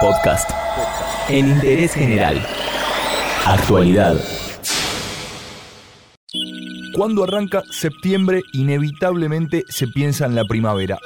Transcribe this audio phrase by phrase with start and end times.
[0.00, 0.50] Podcast.
[1.28, 2.44] En interés general.
[3.46, 4.16] Actualidad.
[6.94, 10.98] Cuando arranca septiembre, inevitablemente se piensa en la primavera.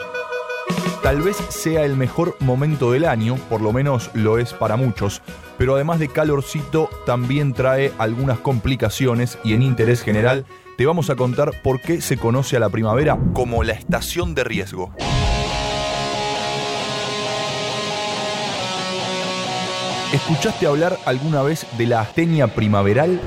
[1.02, 5.22] Tal vez sea el mejor momento del año, por lo menos lo es para muchos,
[5.56, 10.44] pero además de calorcito también trae algunas complicaciones y en interés general
[10.76, 14.44] te vamos a contar por qué se conoce a la primavera como la estación de
[14.44, 14.92] riesgo.
[20.12, 23.20] ¿Escuchaste hablar alguna vez de la astenia primaveral?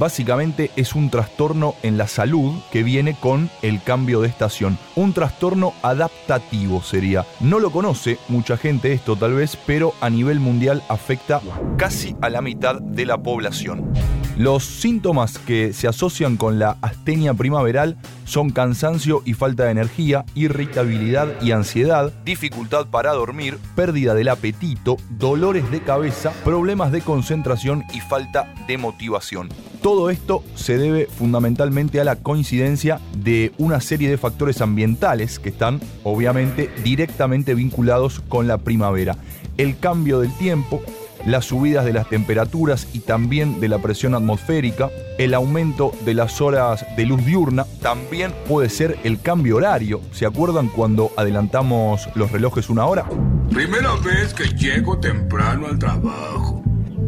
[0.00, 4.76] Básicamente es un trastorno en la salud que viene con el cambio de estación.
[4.96, 7.24] Un trastorno adaptativo sería.
[7.38, 11.40] No lo conoce mucha gente esto tal vez, pero a nivel mundial afecta
[11.78, 13.92] casi a la mitad de la población.
[14.36, 20.24] Los síntomas que se asocian con la astenia primaveral son cansancio y falta de energía,
[20.34, 27.84] irritabilidad y ansiedad, dificultad para dormir, pérdida del apetito, dolores de cabeza, problemas de concentración
[27.94, 29.50] y falta de motivación.
[29.80, 35.50] Todo esto se debe fundamentalmente a la coincidencia de una serie de factores ambientales que
[35.50, 39.16] están obviamente directamente vinculados con la primavera.
[39.58, 40.82] El cambio del tiempo,
[41.26, 46.40] las subidas de las temperaturas y también de la presión atmosférica, el aumento de las
[46.40, 50.00] horas de luz diurna, también puede ser el cambio horario.
[50.12, 53.06] ¿Se acuerdan cuando adelantamos los relojes una hora?
[53.50, 56.62] Primera vez que llego temprano al trabajo.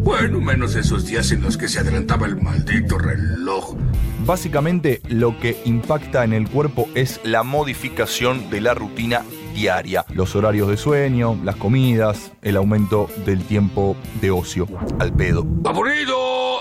[0.07, 3.75] Bueno, menos esos días en los que se adelantaba el maldito reloj.
[4.25, 9.23] Básicamente lo que impacta en el cuerpo es la modificación de la rutina
[9.57, 14.69] diaria, los horarios de sueño, las comidas, el aumento del tiempo de ocio
[14.99, 15.47] al pedo.
[15.65, 16.61] ¡Aburrido!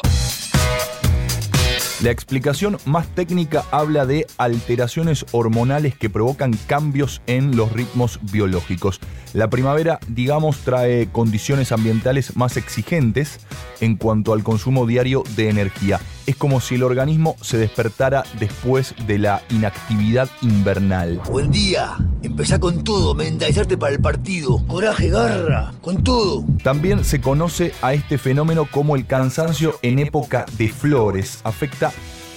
[2.01, 9.01] La explicación más técnica habla de alteraciones hormonales que provocan cambios en los ritmos biológicos.
[9.33, 13.39] La primavera, digamos, trae condiciones ambientales más exigentes
[13.81, 15.99] en cuanto al consumo diario de energía.
[16.25, 21.21] Es como si el organismo se despertara después de la inactividad invernal.
[21.29, 21.97] Buen día.
[22.23, 24.65] Empezá con todo, mentalizarte para el partido.
[24.65, 26.43] Coraje, garra, con todo.
[26.63, 31.41] También se conoce a este fenómeno como el cansancio en época de flores.
[31.43, 31.91] Afecta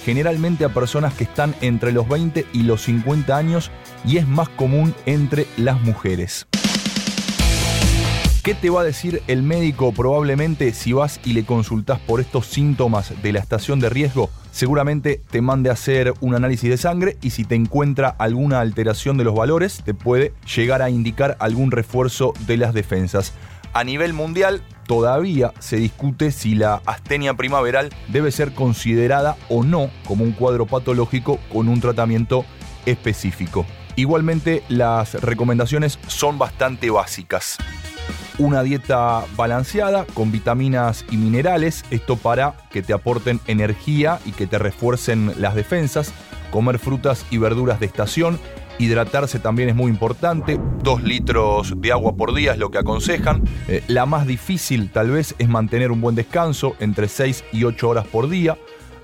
[0.05, 3.71] generalmente a personas que están entre los 20 y los 50 años
[4.05, 6.47] y es más común entre las mujeres.
[8.49, 12.47] ¿Qué te va a decir el médico probablemente si vas y le consultas por estos
[12.47, 14.31] síntomas de la estación de riesgo?
[14.49, 19.17] Seguramente te mande a hacer un análisis de sangre y si te encuentra alguna alteración
[19.17, 23.33] de los valores, te puede llegar a indicar algún refuerzo de las defensas.
[23.73, 29.91] A nivel mundial, todavía se discute si la astenia primaveral debe ser considerada o no
[30.07, 32.45] como un cuadro patológico con un tratamiento
[32.87, 33.67] específico.
[33.95, 37.59] Igualmente, las recomendaciones son bastante básicas
[38.39, 44.47] una dieta balanceada con vitaminas y minerales, esto para que te aporten energía y que
[44.47, 46.13] te refuercen las defensas,
[46.51, 48.39] comer frutas y verduras de estación,
[48.79, 53.43] hidratarse también es muy importante, dos litros de agua por día es lo que aconsejan,
[53.67, 57.89] eh, la más difícil tal vez es mantener un buen descanso entre 6 y 8
[57.89, 58.57] horas por día,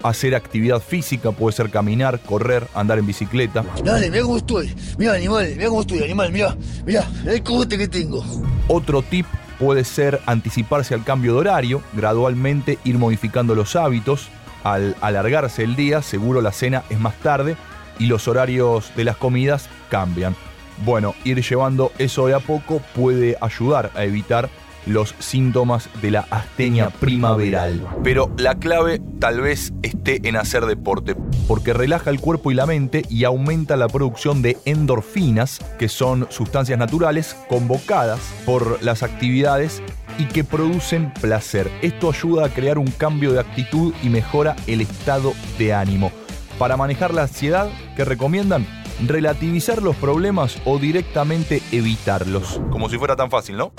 [0.04, 3.64] hacer actividad física, puede ser caminar, correr, andar en bicicleta.
[3.84, 4.74] Dale, mira cómo estoy.
[4.98, 6.56] Mira, animal, mira cómo estoy, animal, mira.
[6.86, 8.24] Mira, el cogote que tengo.
[8.68, 9.26] Otro tip
[9.60, 14.30] puede ser anticiparse al cambio de horario, gradualmente ir modificando los hábitos.
[14.64, 17.56] Al alargarse el día, seguro la cena es más tarde
[18.00, 20.36] y los horarios de las comidas cambian.
[20.84, 24.50] Bueno, ir llevando eso de a poco puede ayudar a evitar
[24.86, 27.86] los síntomas de la astenia primaveral.
[28.04, 31.16] Pero la clave tal vez esté en hacer deporte,
[31.48, 36.28] porque relaja el cuerpo y la mente y aumenta la producción de endorfinas, que son
[36.30, 39.82] sustancias naturales convocadas por las actividades
[40.18, 41.70] y que producen placer.
[41.82, 46.12] Esto ayuda a crear un cambio de actitud y mejora el estado de ánimo.
[46.58, 48.66] Para manejar la ansiedad, ¿qué recomiendan?
[49.06, 52.62] Relativizar los problemas o directamente evitarlos.
[52.72, 53.74] Como si fuera tan fácil, ¿no?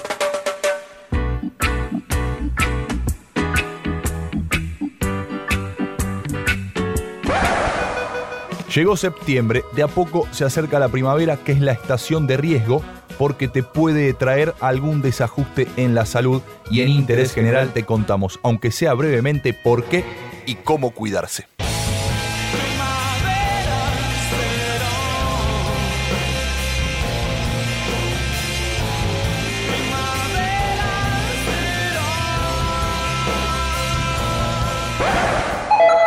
[8.76, 12.82] Llegó septiembre, de a poco se acerca la primavera, que es la estación de riesgo,
[13.16, 18.38] porque te puede traer algún desajuste en la salud y en interés general te contamos,
[18.42, 20.04] aunque sea brevemente, por qué
[20.44, 21.46] y cómo cuidarse.